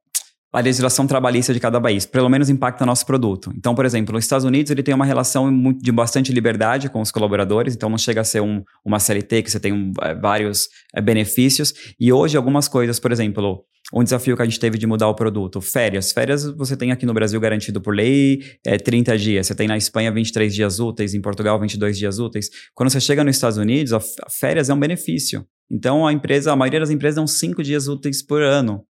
[0.55, 3.53] a legislação trabalhista de cada país, pelo menos impacta nosso produto.
[3.57, 7.11] Então, por exemplo, nos Estados Unidos ele tem uma relação de bastante liberdade com os
[7.11, 10.69] colaboradores, então não chega a ser um, uma CLT que você tem um, é, vários
[10.95, 11.75] é, benefícios.
[11.99, 15.15] E hoje algumas coisas, por exemplo, um desafio que a gente teve de mudar o
[15.17, 16.13] produto, férias.
[16.13, 19.77] Férias você tem aqui no Brasil garantido por lei é 30 dias, você tem na
[19.77, 22.49] Espanha 23 dias úteis, em Portugal 22 dias úteis.
[22.75, 25.45] Quando você chega nos Estados Unidos, a férias é um benefício.
[25.69, 28.85] Então a empresa, a maioria das empresas dão 5 dias úteis por ano.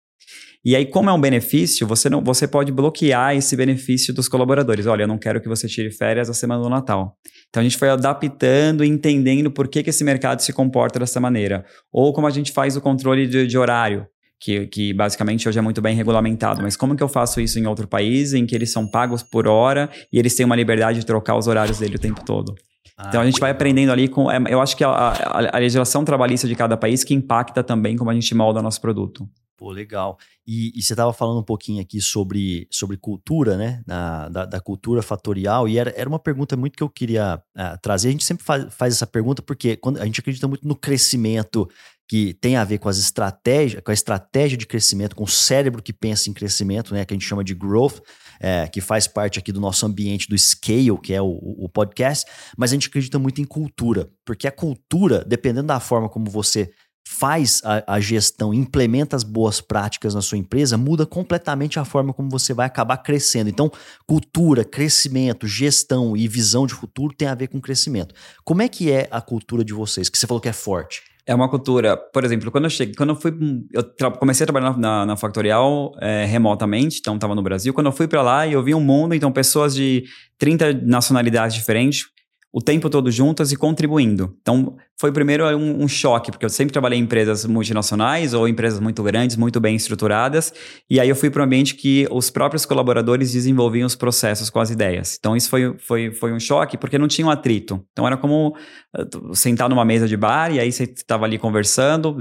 [0.65, 4.86] E aí, como é um benefício, você não, você pode bloquear esse benefício dos colaboradores.
[4.86, 7.17] Olha, eu não quero que você tire férias a semana do Natal.
[7.49, 11.19] Então a gente foi adaptando e entendendo por que, que esse mercado se comporta dessa
[11.19, 11.65] maneira.
[11.91, 14.07] Ou como a gente faz o controle de, de horário.
[14.39, 16.62] Que, que, basicamente hoje é muito bem regulamentado.
[16.62, 19.47] Mas como que eu faço isso em outro país, em que eles são pagos por
[19.47, 22.53] hora e eles têm uma liberdade de trocar os horários dele o tempo todo?
[22.97, 24.29] Ah, então a gente vai aprendendo ali com.
[24.29, 27.95] É, eu acho que a, a, a, legislação trabalhista de cada país que impacta também
[27.95, 29.27] como a gente molda nosso produto.
[29.63, 30.19] Pô, legal.
[30.45, 33.82] E, e você estava falando um pouquinho aqui sobre, sobre cultura, né?
[33.88, 37.80] Da, da, da, cultura fatorial, e era, era uma pergunta muito que eu queria uh,
[37.82, 38.10] trazer.
[38.10, 41.65] A gente sempre faz, faz essa pergunta porque quando a gente acredita muito no crescimento
[42.10, 45.82] que tem a ver com as estratégias, com a estratégia de crescimento, com o cérebro
[45.82, 47.06] que pensa em crescimento, né?
[47.06, 48.02] Que a gente chama de growth,
[48.41, 52.30] é, que faz parte aqui do nosso ambiente do scale, que é o, o podcast,
[52.58, 56.69] mas a gente acredita muito em cultura, porque a cultura, dependendo da forma como você
[57.05, 62.13] faz a, a, gestão, implementa as boas práticas na sua empresa, muda completamente a forma
[62.13, 63.49] como você vai acabar crescendo.
[63.49, 63.71] Então,
[64.07, 68.15] cultura, crescimento, gestão e visão de futuro tem a ver com crescimento.
[68.43, 71.01] Como é que é a cultura de vocês, que você falou que é forte?
[71.25, 73.33] É uma cultura, por exemplo, quando eu cheguei, quando eu fui,
[73.71, 77.73] eu comecei a trabalhar na, na Factorial é, remotamente, então estava no Brasil.
[77.73, 80.03] Quando eu fui para lá, eu vi um mundo, então pessoas de
[80.37, 82.07] 30 nacionalidades diferentes,
[82.53, 84.37] o tempo todo juntas e contribuindo.
[84.39, 88.79] Então, foi primeiro um, um, choque, porque eu sempre trabalhei em empresas multinacionais ou empresas
[88.79, 90.53] muito grandes, muito bem estruturadas,
[90.87, 94.59] e aí eu fui para um ambiente que os próprios colaboradores desenvolviam os processos com
[94.59, 95.17] as ideias.
[95.19, 97.83] Então, isso foi, foi, foi um choque, porque não tinha um atrito.
[97.91, 98.55] Então, era como
[98.95, 102.19] uh, sentar numa mesa de bar, e aí você estava ali conversando,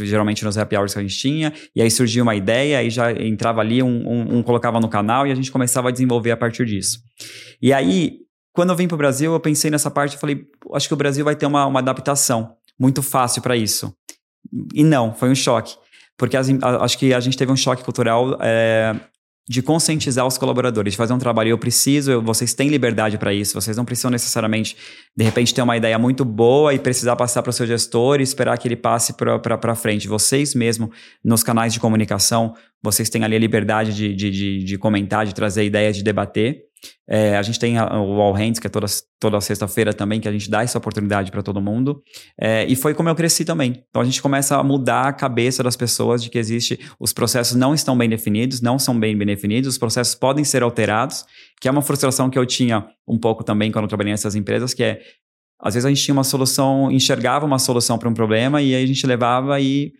[0.00, 3.12] geralmente nos happy hours que a gente tinha, e aí surgia uma ideia, aí já
[3.12, 6.38] entrava ali, um, um, um colocava no canal, e a gente começava a desenvolver a
[6.38, 7.00] partir disso.
[7.60, 10.86] E aí, quando eu vim para o Brasil, eu pensei nessa parte e falei, acho
[10.86, 13.92] que o Brasil vai ter uma, uma adaptação muito fácil para isso.
[14.72, 15.74] E não, foi um choque.
[16.16, 18.94] Porque as, a, acho que a gente teve um choque cultural é,
[19.48, 21.48] de conscientizar os colaboradores, de fazer um trabalho.
[21.48, 24.76] Eu preciso, eu, vocês têm liberdade para isso, vocês não precisam necessariamente,
[25.16, 28.22] de repente, ter uma ideia muito boa e precisar passar para o seu gestor e
[28.22, 30.06] esperar que ele passe para frente.
[30.06, 30.92] Vocês mesmo,
[31.24, 35.34] nos canais de comunicação, vocês têm ali a liberdade de, de, de, de comentar, de
[35.34, 36.62] trazer ideias, de debater.
[37.08, 38.86] É, a gente tem a, o All Hands, que é toda,
[39.20, 42.02] toda sexta-feira também, que a gente dá essa oportunidade para todo mundo.
[42.40, 43.84] É, e foi como eu cresci também.
[43.88, 47.56] Então a gente começa a mudar a cabeça das pessoas de que existe, os processos
[47.56, 51.24] não estão bem definidos, não são bem definidos, os processos podem ser alterados,
[51.60, 54.74] que é uma frustração que eu tinha um pouco também quando eu trabalhei nessas empresas,
[54.74, 55.00] que é
[55.60, 58.84] às vezes a gente tinha uma solução, enxergava uma solução para um problema e aí
[58.84, 59.94] a gente levava e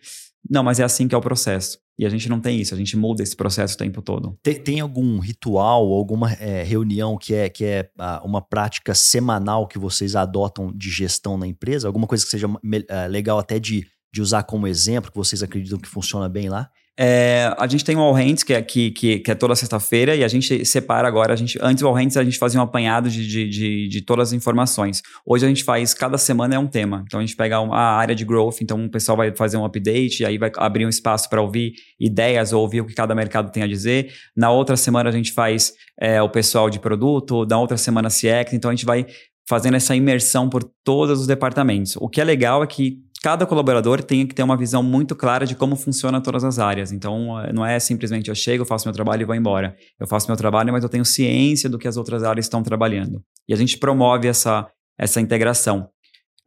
[0.49, 1.79] não, mas é assim que é o processo.
[1.97, 4.37] E a gente não tem isso, a gente muda esse processo o tempo todo.
[4.43, 9.65] Tem, tem algum ritual, alguma é, reunião que é, que é ah, uma prática semanal
[9.65, 11.87] que vocês adotam de gestão na empresa?
[11.87, 12.47] Alguma coisa que seja
[12.89, 16.69] é, legal até de, de usar como exemplo, que vocês acreditam que funciona bem lá?
[16.97, 20.15] É, a gente tem o All Hands, que é, que, que, que é toda sexta-feira,
[20.15, 21.33] e a gente separa agora.
[21.33, 24.01] A gente, antes do All Hands, a gente fazia um apanhado de, de, de, de,
[24.01, 25.01] todas as informações.
[25.25, 27.03] Hoje a gente faz, cada semana é um tema.
[27.05, 29.65] Então a gente pega uma, a área de growth, então o pessoal vai fazer um
[29.65, 33.51] update, aí vai abrir um espaço para ouvir ideias ou ouvir o que cada mercado
[33.51, 34.13] tem a dizer.
[34.35, 38.53] Na outra semana a gente faz é, o pessoal de produto, na outra semana CX,
[38.53, 39.05] então a gente vai
[39.47, 41.95] fazendo essa imersão por todos os departamentos.
[41.97, 45.45] O que é legal é que cada colaborador tem que ter uma visão muito clara
[45.45, 46.91] de como funciona todas as áreas.
[46.91, 49.75] Então, eh, não é simplesmente eu chego, faço meu trabalho e vou embora.
[49.99, 53.21] Eu faço meu trabalho, mas eu tenho ciência do que as outras áreas estão trabalhando.
[53.47, 55.89] E a gente promove essa, essa integração.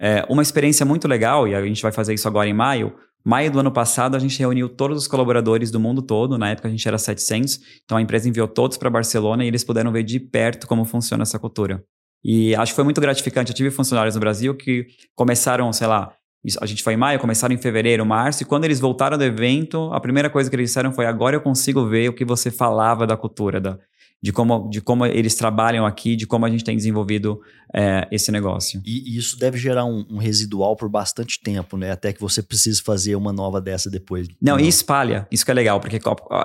[0.00, 3.50] É, uma experiência muito legal, e a gente vai fazer isso agora em maio, Maio
[3.50, 6.38] do ano passado, a gente reuniu todos os colaboradores do mundo todo.
[6.38, 7.60] Na época, a gente era 700.
[7.84, 11.24] Então, a empresa enviou todos para Barcelona e eles puderam ver de perto como funciona
[11.24, 11.84] essa cultura.
[12.24, 13.50] E acho que foi muito gratificante.
[13.50, 16.12] Eu tive funcionários no Brasil que começaram, sei lá,
[16.60, 19.90] a gente foi em maio, começaram em fevereiro, março, e quando eles voltaram do evento,
[19.92, 23.06] a primeira coisa que eles disseram foi: agora eu consigo ver o que você falava
[23.06, 23.60] da cultura.
[23.60, 23.76] Da...
[24.22, 27.40] de como, de como eles trabalham aqui, de como a gente tem desenvolvido
[27.74, 28.80] é, esse negócio.
[28.86, 31.90] E, e, isso deve gerar um, um, residual por bastante tempo, né?
[31.90, 34.28] Até que você precise fazer uma nova dessa depois.
[34.40, 34.60] Não, Não.
[34.60, 35.26] e espalha.
[35.32, 35.98] Isso que é legal, porque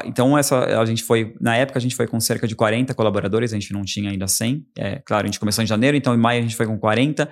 [0.05, 3.53] então essa a gente foi na época a gente foi com cerca de 40 colaboradores,
[3.53, 4.65] a gente não tinha ainda 100.
[4.75, 7.29] É, claro, a gente começou em janeiro, então em maio a gente foi com 40.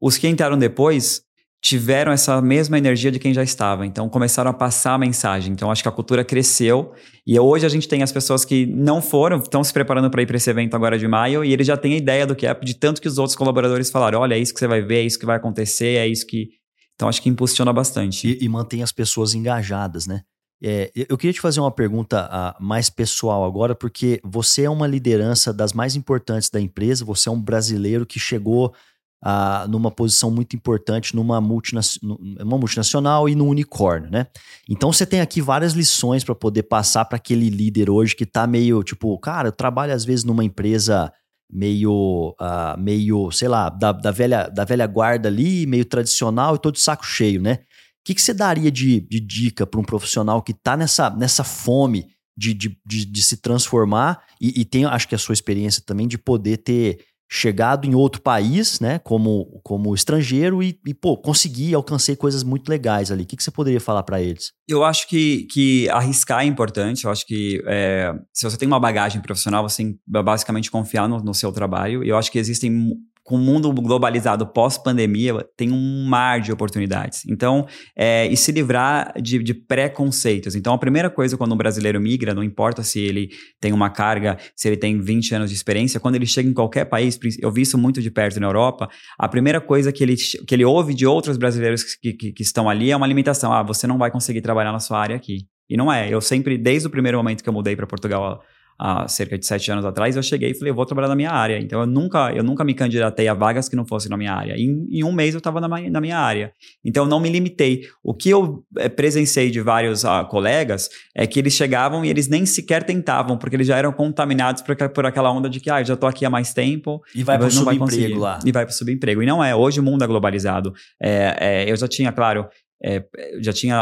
[0.00, 1.29] Os que entraram depois
[1.60, 3.84] tiveram essa mesma energia de quem já estava.
[3.84, 5.52] Então começaram a passar a mensagem.
[5.52, 6.92] Então acho que a cultura cresceu
[7.26, 10.26] e hoje a gente tem as pessoas que não foram, estão se preparando para ir
[10.26, 12.54] para esse evento agora de maio e eles já têm a ideia do que é,
[12.54, 15.02] de tanto que os outros colaboradores falaram: olha, é isso que você vai ver, é
[15.02, 16.48] isso que vai acontecer, é isso que.
[16.94, 18.28] Então acho que impulsiona bastante.
[18.28, 20.22] E, e mantém as pessoas engajadas, né?
[20.62, 24.86] É, eu queria te fazer uma pergunta uh, mais pessoal agora, porque você é uma
[24.86, 28.74] liderança das mais importantes da empresa, você é um brasileiro que chegou
[29.22, 34.26] ah, numa posição muito importante numa, numa multinacional e no unicórnio, né?
[34.68, 38.46] Então você tem aqui várias lições para poder passar para aquele líder hoje que está
[38.46, 41.12] meio tipo, cara, eu trabalho às vezes numa empresa
[41.52, 46.60] meio, uh, meio, sei lá, da, da, velha, da velha guarda ali, meio tradicional e
[46.60, 47.54] todo saco cheio, né?
[47.54, 51.44] O que, que você daria de, de dica para um profissional que está nessa, nessa
[51.44, 52.06] fome
[52.36, 56.08] de, de, de, de se transformar e, e, tem, acho que a sua experiência também,
[56.08, 61.72] de poder ter chegado em outro país, né, como, como estrangeiro e, e pô, consegui,
[61.72, 63.22] alcancei coisas muito legais ali.
[63.22, 64.52] O que, que você poderia falar para eles?
[64.66, 67.04] Eu acho que, que arriscar é importante.
[67.04, 71.22] Eu acho que é, se você tem uma bagagem profissional, você tem basicamente confiar no,
[71.22, 72.02] no seu trabalho.
[72.02, 72.96] Eu acho que existem
[73.30, 77.22] com o mundo globalizado pós-pandemia, tem um mar de oportunidades.
[77.28, 77.64] Então,
[77.96, 80.56] é, e se livrar de, de preconceitos.
[80.56, 83.28] Então, a primeira coisa quando um brasileiro migra, não importa se ele
[83.60, 86.86] tem uma carga, se ele tem 20 anos de experiência, quando ele chega em qualquer
[86.86, 90.52] país, eu vi isso muito de perto na Europa, a primeira coisa que ele, que
[90.52, 93.52] ele ouve de outros brasileiros que, que, que estão ali é uma limitação.
[93.52, 95.46] Ah, você não vai conseguir trabalhar na sua área aqui.
[95.68, 96.12] E não é.
[96.12, 98.42] Eu sempre, desde o primeiro momento que eu mudei para Portugal
[98.80, 101.30] há cerca de sete anos atrás, eu cheguei e falei, eu vou trabalhar na minha
[101.30, 101.58] área.
[101.58, 104.54] Então, eu nunca, eu nunca me candidatei a vagas que não fossem na minha área.
[104.56, 106.50] Em, em um mês, eu estava na, na, minha área.
[106.82, 107.82] Então, eu não me limitei.
[108.02, 112.26] O que eu é, presenciei de vários uh, colegas é que eles chegavam e eles
[112.26, 115.82] nem sequer tentavam, porque eles já eram contaminados por, por aquela onda de que, ah,
[115.82, 117.02] eu já estou aqui há mais tempo.
[117.14, 118.38] E vai para o subemprego lá.
[118.46, 119.22] E vai para o subemprego.
[119.22, 119.54] E não é.
[119.54, 120.72] Hoje o mundo é globalizado.
[120.98, 122.48] É, é, eu já tinha, claro,
[122.82, 123.04] é,
[123.40, 123.76] já tinha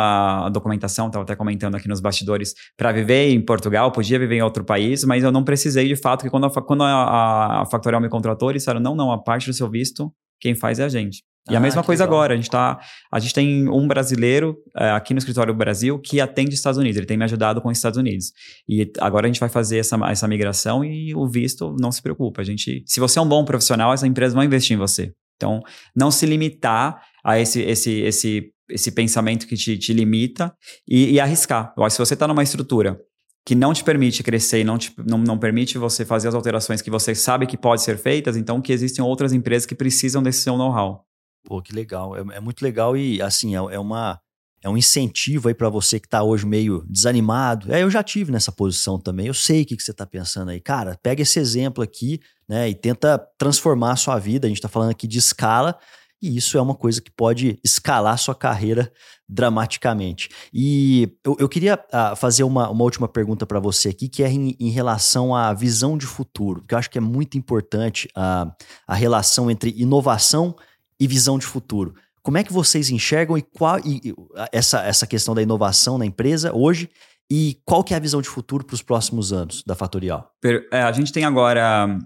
[0.46, 4.42] a documentação, estava até comentando aqui nos bastidores, para viver em Portugal, podia viver em
[4.42, 8.00] outro país, mas eu não precisei de fato, que quando a, quando a, a Factorial
[8.00, 10.88] me contratou, eles disseram, não, não, a parte do seu visto, quem faz é a
[10.88, 11.22] gente.
[11.50, 12.18] E ah, a mesma coisa legal.
[12.18, 12.78] agora, a gente, tá,
[13.10, 16.78] a gente tem um brasileiro é, aqui no escritório do Brasil que atende os Estados
[16.78, 18.32] Unidos, ele tem me ajudado com os Estados Unidos.
[18.68, 22.42] E agora a gente vai fazer essa, essa migração e o visto, não se preocupa.
[22.42, 25.12] A gente, se você é um bom profissional, essa empresa vai investir em você.
[25.36, 25.62] Então,
[25.96, 30.54] não se limitar a esse, esse, esse esse pensamento que te, te limita
[30.86, 31.72] e, e, arriscar.
[31.76, 33.00] Eu acho que se você está numa estrutura
[33.44, 36.82] que não te permite crescer e não, te, não, não permite você fazer as alterações
[36.82, 40.42] que você sabe que pode ser feitas, então que existem outras empresas que precisam desse
[40.42, 41.04] seu know-how.
[41.44, 42.14] Pô, que legal.
[42.14, 44.20] É, é, muito legal e, assim, é, é uma
[44.60, 47.72] é um incentivo aí para você que está hoje meio desanimado.
[47.72, 49.28] É, eu já tive nessa posição também.
[49.28, 50.60] Eu sei o que, que você está pensando aí.
[50.60, 54.46] Cara, pega esse exemplo aqui, né, e tenta transformar a sua vida.
[54.46, 55.78] A gente está falando aqui de escala,
[56.20, 58.92] e isso é uma coisa que pode escalar sua carreira
[59.28, 60.28] dramaticamente.
[60.52, 64.30] E eu, eu queria uh, fazer uma, uma última pergunta para você aqui, que é
[64.30, 68.50] em, em, relação à visão de futuro, porque eu acho que é muito importante uh,
[68.86, 70.56] a relação entre inovação
[70.98, 71.94] e visão de futuro.
[72.22, 74.14] Como é que vocês enxergam e qual e,
[74.52, 76.90] essa, essa questão da inovação na empresa hoje
[77.30, 80.30] e qual que é a visão de futuro para os próximos anos da Fatorial?
[80.72, 81.98] É, a gente tem agora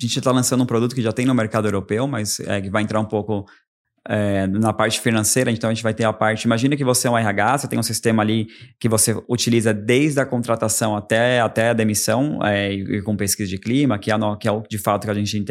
[0.00, 2.68] a gente está lançando um produto que já tem no mercado europeu, mas é, que
[2.68, 3.46] vai entrar um pouco
[4.08, 6.44] é, na parte financeira, então a gente vai ter a parte.
[6.44, 8.46] Imagina que você é um RH, você tem um sistema ali
[8.78, 13.58] que você utiliza desde a contratação até, até a demissão, é, e, com pesquisa de
[13.58, 15.44] clima, que é, no, que é o de fato que a gente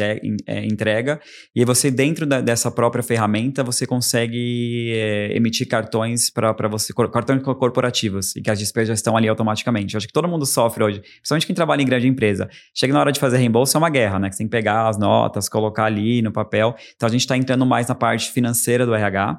[0.46, 1.20] é, entrega.
[1.54, 7.42] E você, dentro da, dessa própria ferramenta, você consegue é, emitir cartões para você, cartões
[7.42, 9.94] corporativos, e que as despesas já estão ali automaticamente.
[9.94, 12.48] Eu acho que todo mundo sofre hoje, principalmente quem trabalha em grande empresa.
[12.74, 14.28] Chega na hora de fazer reembolso, é uma guerra, né?
[14.28, 16.74] Que você tem que pegar as notas, colocar ali no papel.
[16.94, 19.38] Então a gente está entrando mais na parte financeira financeira do RH.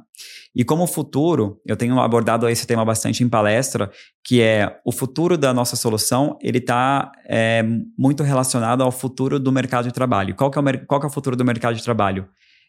[0.56, 3.90] E como futuro, eu tenho abordado esse tema bastante em palestra,
[4.24, 7.64] que é o futuro da nossa solução, ele está é,
[7.98, 10.36] muito relacionado ao futuro do mercado de trabalho.
[10.36, 12.28] Qual que, é o, qual que é o futuro do mercado de trabalho?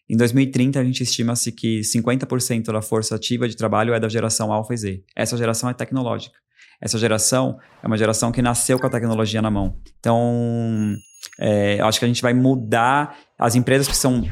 [0.08, 4.52] Em 2030, a gente estima-se que 50% da força ativa de trabalho é da geração
[4.52, 5.04] Alpha e Z.
[5.14, 6.36] Essa geração é tecnológica.
[6.80, 9.76] Essa geração é uma geração que nasceu com a tecnologia na mão.
[9.98, 10.94] Então,
[11.40, 14.22] é, acho que a gente vai mudar as empresas que são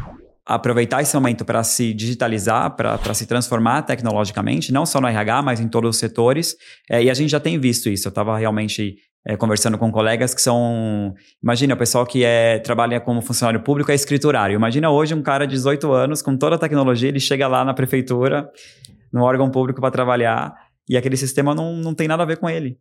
[0.47, 5.59] aproveitar esse momento para se digitalizar, para se transformar tecnologicamente, não só no RH, mas
[5.59, 6.57] em todos os setores.
[6.89, 8.07] É, e a gente já tem visto isso.
[8.07, 11.13] Eu estava realmente é, conversando com colegas que são.
[11.43, 14.55] Imagina, o pessoal que é, trabalha como funcionário público é escriturário.
[14.55, 17.75] Imagina hoje um cara de 18 anos, com toda a tecnologia, ele chega lá na
[17.75, 18.49] prefeitura,
[19.13, 20.55] no órgão público para trabalhar,
[20.89, 22.79] e aquele sistema não, não tem nada a ver com ele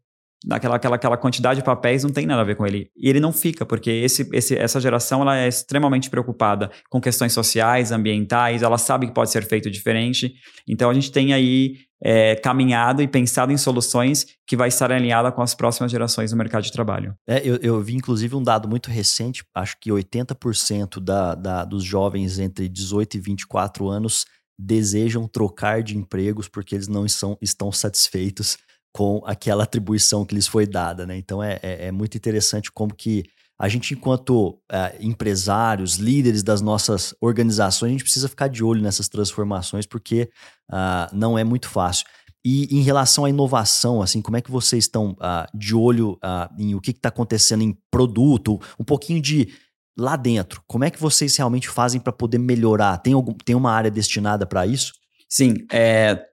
[0.50, 2.90] aquela, aquela, aquela quantidade de papéis não tem nada a ver com ele.
[2.96, 7.34] E ele não fica, porque esse, esse, essa geração ela é extremamente preocupada com questões
[7.34, 10.34] sociais, ambientais, ela sabe que pode ser feito diferente.
[10.68, 15.32] Então a gente tem aí é, caminhado e pensado em soluções que vai estar alinhada
[15.32, 17.16] com as próximas gerações no mercado de trabalho.
[17.28, 21.84] É, eu, eu vi inclusive um dado muito recente, acho que 80% da, da, dos
[21.84, 24.26] jovens entre 18 e 24 anos
[24.58, 28.58] desejam trocar de empregos porque eles não são, estão satisfeitos
[28.96, 31.18] com aquela atribuição que lhes foi dada, né?
[31.18, 33.26] Então é, é, é muito interessante como que
[33.60, 38.82] a gente, enquanto é, empresários, líderes das nossas organizações, a gente precisa ficar de olho
[38.82, 40.30] nessas transformações, porque
[40.72, 42.06] uh, não é muito fácil.
[42.44, 46.50] E em relação à inovação, assim, como é que vocês estão uh, de olho uh,
[46.58, 49.50] em o que está acontecendo em produto, um pouquinho de
[49.98, 50.64] lá dentro?
[50.66, 52.98] Como é que vocês realmente fazem para poder melhorar?
[53.00, 54.94] Tem, algum, tem uma área destinada para isso?
[55.28, 56.26] Sim, é,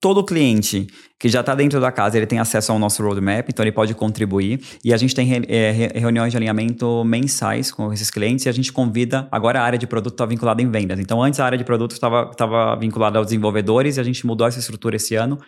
[0.00, 0.86] todo cliente
[1.18, 3.92] que já está dentro da casa, ele tem acesso ao nosso roadmap, então ele pode
[3.94, 4.60] contribuir.
[4.84, 8.72] E a gente tem é, reuniões de alinhamento mensais com esses clientes e a gente
[8.72, 9.26] convida.
[9.32, 11.00] Agora a área de produto está vinculada em vendas.
[11.00, 14.60] Então antes a área de produto estava vinculada aos desenvolvedores e a gente mudou essa
[14.60, 15.38] estrutura esse ano,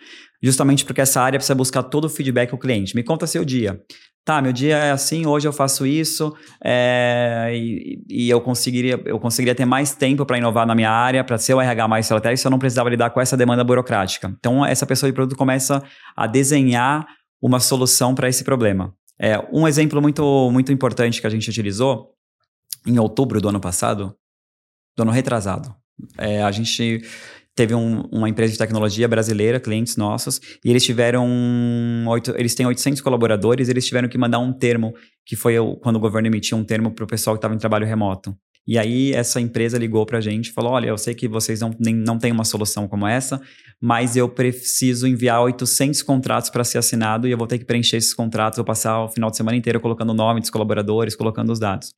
[0.43, 2.95] justamente porque essa área precisa buscar todo o feedback do cliente.
[2.95, 3.79] Me conta seu dia
[4.23, 9.19] tá, meu dia é assim, hoje eu faço isso, é, e, e, eu conseguiria eu
[9.19, 12.41] conseguiria ter mais tempo para inovar na minha área, para ser o RH mais estratégico,
[12.41, 14.33] se eu não precisava lidar com essa demanda burocrática.
[14.39, 15.83] Então, essa pessoa de produto começa
[16.15, 17.05] a desenhar
[17.41, 18.93] uma solução para esse problema.
[19.19, 22.11] É, um exemplo muito, muito importante que a gente utilizou
[22.85, 24.15] em outubro do ano passado,
[24.95, 25.75] do ano retrasado,
[26.17, 27.01] é, a gente
[27.61, 31.27] teve um, uma empresa de tecnologia brasileira, clientes nossos, e eles tiveram.
[32.07, 35.97] Oito, eles têm 800 colaboradores, eles tiveram que mandar um termo, que foi o, quando
[35.97, 38.35] o governo emitiu um termo para o pessoal que estava em trabalho remoto.
[38.67, 41.61] E aí essa empresa ligou para a gente e falou: olha, eu sei que vocês
[41.61, 43.39] não, nem, não têm uma solução como essa,
[43.79, 47.97] mas eu preciso enviar 800 contratos para ser assinado e eu vou ter que preencher
[47.97, 51.51] esses contratos, vou passar o final de semana inteiro colocando o nome dos colaboradores, colocando
[51.51, 51.93] os dados.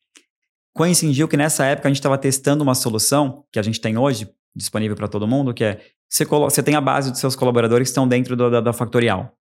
[0.76, 4.28] Coincidiu que nessa época a gente estava testando uma solução que a gente tem hoje
[4.56, 7.92] disponível para todo mundo, que é você, você tem a base dos seus colaboradores que
[7.92, 9.34] estão dentro do, da, da Factorial.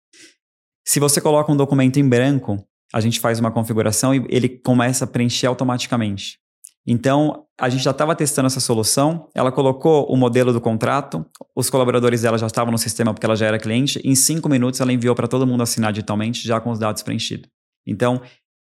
[0.88, 5.04] Se você coloca um documento em branco, a gente faz uma configuração e ele começa
[5.04, 6.40] a preencher automaticamente.
[6.88, 11.24] Então, a gente já estava testando essa solução, ela colocou o modelo do contrato,
[11.56, 14.82] os colaboradores dela já estavam no sistema porque ela já era cliente, em cinco minutos
[14.82, 17.50] ela enviou para todo mundo assinar digitalmente, já com os dados preenchidos.
[17.86, 18.22] Então,